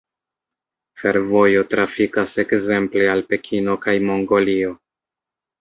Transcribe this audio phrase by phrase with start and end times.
[1.01, 4.77] Fervojo trafikas ekzemple al Pekino kaj Mongolio.